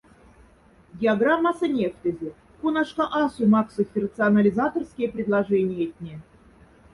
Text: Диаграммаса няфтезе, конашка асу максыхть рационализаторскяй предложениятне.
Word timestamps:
Диаграммаса 1.01 1.67
няфтезе, 1.75 2.31
конашка 2.61 3.03
асу 3.23 3.43
максыхть 3.55 3.99
рационализаторскяй 4.05 5.07
предложениятне. 5.15 6.13